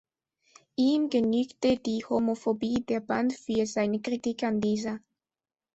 [0.77, 4.97] Ihm genügte die Homophobie der Band für seine Kritik an dieser.